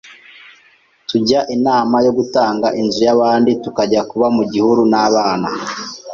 Tujya 1.09 1.39
inama 1.55 1.95
yo 2.05 2.11
gutanga 2.17 2.67
inzu 2.81 2.99
y’abandi 3.07 3.51
tukajya 3.63 4.01
kuba 4.09 4.27
mu 4.35 4.43
gihuru 4.51 4.81
n’abana, 4.91 5.49